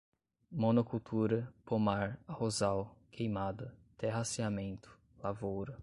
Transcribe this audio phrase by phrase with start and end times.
[0.51, 4.89] monocultura, pomar, arrozal, queimada, terraceamento,
[5.21, 5.79] lavoura